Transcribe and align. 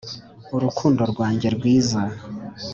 urukundo 0.55 1.01
rwanjye 1.11 1.47
rwiza 1.55 2.01